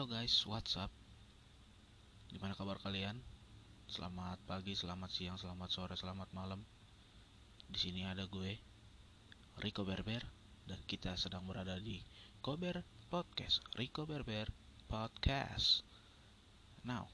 Halo 0.00 0.16
guys, 0.16 0.48
what's 0.48 0.80
up? 0.80 0.88
Gimana 2.32 2.56
kabar 2.56 2.80
kalian? 2.80 3.20
Selamat 3.84 4.40
pagi, 4.48 4.72
selamat 4.72 5.12
siang, 5.12 5.36
selamat 5.36 5.68
sore, 5.68 5.92
selamat 5.92 6.32
malam. 6.32 6.64
Di 7.68 7.76
sini 7.76 8.08
ada 8.08 8.24
gue, 8.24 8.56
Rico 9.60 9.84
Berber, 9.84 10.24
dan 10.64 10.80
kita 10.88 11.20
sedang 11.20 11.44
berada 11.44 11.76
di 11.76 12.00
Kober 12.40 12.80
Podcast. 13.12 13.60
Rico 13.76 14.08
Berber 14.08 14.48
Podcast. 14.88 15.84
Now, 16.80 17.04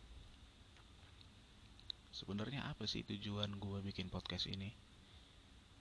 sebenarnya 2.14 2.70
apa 2.70 2.86
sih 2.86 3.02
tujuan 3.02 3.58
gue 3.58 3.82
bikin 3.82 4.14
podcast 4.14 4.46
ini? 4.46 4.70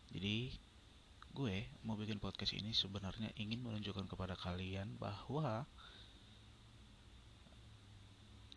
Jadi, 0.10 0.58
gue 1.38 1.70
mau 1.86 1.94
bikin 2.02 2.18
podcast 2.18 2.58
ini 2.58 2.74
sebenarnya 2.74 3.30
ingin 3.38 3.62
menunjukkan 3.62 4.10
kepada 4.10 4.34
kalian 4.34 4.98
bahwa 4.98 5.70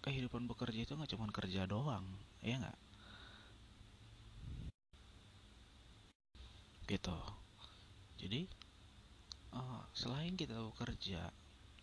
kehidupan 0.09 0.49
bekerja 0.49 0.89
itu 0.89 0.97
nggak 0.97 1.13
cuma 1.13 1.29
kerja 1.29 1.69
doang 1.69 2.09
ya 2.41 2.57
nggak? 2.57 2.79
Gitu. 6.89 7.19
Jadi 8.17 8.41
uh, 9.53 9.85
selain 9.93 10.33
kita 10.33 10.57
bekerja 10.73 11.29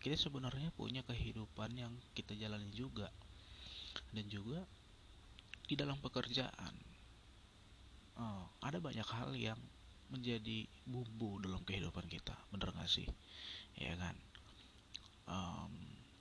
kita 0.02 0.18
sebenarnya 0.18 0.74
punya 0.74 1.06
kehidupan 1.06 1.78
yang 1.78 1.94
kita 2.18 2.34
jalani 2.34 2.74
juga. 2.74 3.14
Dan 4.10 4.26
juga 4.28 4.66
di 5.66 5.78
dalam 5.78 5.98
pekerjaan 6.02 6.74
uh, 8.18 8.44
ada 8.66 8.78
banyak 8.82 9.06
hal 9.06 9.34
yang 9.38 9.58
menjadi 10.10 10.70
bumbu 10.86 11.42
dalam 11.42 11.62
kehidupan 11.66 12.06
kita 12.10 12.34
bener 12.50 12.74
gak 12.74 12.90
sih? 12.90 13.08
Ya 13.78 13.98
kan? 13.98 14.16
Um, 15.26 15.65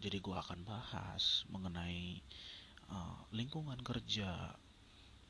jadi 0.04 0.20
gue 0.20 0.36
akan 0.36 0.68
bahas 0.68 1.48
mengenai 1.48 2.20
uh, 2.92 3.24
lingkungan 3.32 3.80
kerja 3.80 4.52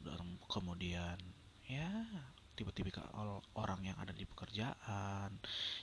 dan 0.03 0.27
kemudian 0.51 1.15
ya 1.71 1.87
tiba-tiba 2.59 2.91
orang 3.55 3.87
yang 3.87 3.95
ada 4.03 4.11
di 4.11 4.27
pekerjaan 4.27 5.31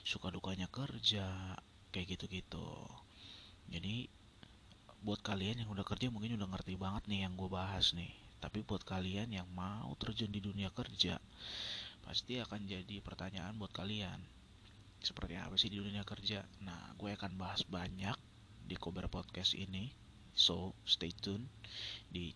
suka 0.04 0.28
dukanya 0.28 0.68
kerja 0.68 1.56
kayak 1.88 2.16
gitu-gitu. 2.16 2.68
Jadi 3.72 4.12
buat 5.00 5.24
kalian 5.24 5.64
yang 5.64 5.70
udah 5.72 5.88
kerja 5.88 6.12
mungkin 6.12 6.36
udah 6.36 6.52
ngerti 6.52 6.76
banget 6.76 7.08
nih 7.08 7.24
yang 7.24 7.32
gue 7.32 7.48
bahas 7.48 7.96
nih. 7.96 8.12
Tapi 8.44 8.60
buat 8.60 8.84
kalian 8.84 9.32
yang 9.32 9.48
mau 9.56 9.88
terjun 9.96 10.28
di 10.28 10.44
dunia 10.44 10.68
kerja 10.68 11.16
pasti 12.04 12.36
akan 12.44 12.68
jadi 12.68 13.00
pertanyaan 13.00 13.56
buat 13.56 13.72
kalian. 13.72 14.20
Seperti 15.00 15.40
apa 15.40 15.56
sih 15.56 15.72
di 15.72 15.80
dunia 15.80 16.04
kerja? 16.04 16.44
Nah 16.60 16.92
gue 17.00 17.08
akan 17.08 17.40
bahas 17.40 17.64
banyak 17.64 18.31
di 18.72 18.80
Kober 18.80 19.04
Podcast 19.04 19.52
ini. 19.52 19.92
So, 20.32 20.72
stay 20.88 21.12
tune 21.12 21.44
di 22.08 22.32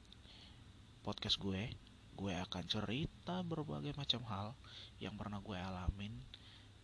podcast 1.00 1.40
gue. 1.40 1.72
Gue 2.12 2.36
akan 2.36 2.60
cerita 2.68 3.40
berbagai 3.40 3.96
macam 3.96 4.20
hal 4.28 4.52
yang 5.00 5.16
pernah 5.16 5.40
gue 5.40 5.56
alamin 5.56 6.12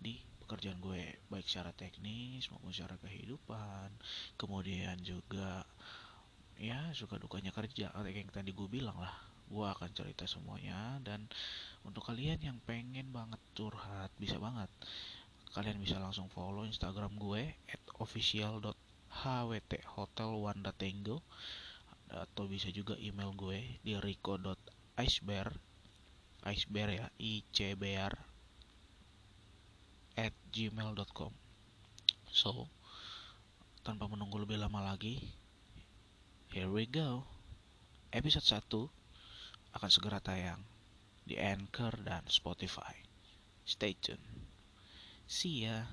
di 0.01 0.17
pekerjaan 0.41 0.81
gue, 0.81 1.21
baik 1.29 1.45
secara 1.45 1.69
teknis 1.77 2.49
maupun 2.49 2.73
secara 2.73 2.97
kehidupan. 3.05 3.93
Kemudian 4.41 4.97
juga 5.05 5.69
ya 6.57 6.89
suka 6.97 7.21
dukanya 7.21 7.53
kerja, 7.53 7.93
yang 7.93 8.33
tadi 8.33 8.57
gue 8.57 8.69
bilang 8.73 8.97
lah. 8.97 9.13
Gue 9.53 9.69
akan 9.69 9.93
cerita 9.93 10.25
semuanya 10.25 10.97
dan 11.05 11.29
untuk 11.85 12.09
kalian 12.09 12.41
yang 12.41 12.57
pengen 12.65 13.13
banget 13.13 13.41
curhat 13.53 14.09
bisa 14.17 14.41
banget 14.41 14.73
kalian 15.53 15.77
bisa 15.77 16.01
langsung 16.01 16.33
follow 16.33 16.65
Instagram 16.65 17.13
gue 17.21 17.53
at 17.69 17.83
official 18.01 18.57
HWT 19.23 19.87
Hotel 19.95 20.31
Wanda 20.35 20.75
Tango. 20.75 21.23
Atau 22.11 22.51
bisa 22.51 22.69
juga 22.75 22.99
email 22.99 23.33
gue 23.33 23.79
di 23.87 23.95
rico.icebear 23.97 25.55
icebear 26.43 26.91
ya 26.91 27.07
icbr 27.23 28.19
at 30.19 30.35
gmail.com 30.51 31.31
so 32.27 32.67
tanpa 33.87 34.11
menunggu 34.11 34.43
lebih 34.43 34.59
lama 34.59 34.83
lagi 34.83 35.23
here 36.53 36.69
we 36.69 36.85
go. 36.85 37.25
Episode 38.13 38.45
1 38.45 39.73
akan 39.73 39.89
segera 39.89 40.21
tayang 40.21 40.61
di 41.25 41.41
Anchor 41.41 41.97
dan 42.05 42.29
Spotify. 42.29 42.93
Stay 43.65 43.97
tune. 43.97 44.21
See 45.25 45.65
ya 45.65 45.89